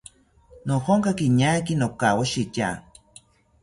[0.67, 2.67] Nojonkaki iñaaki nokawoshitya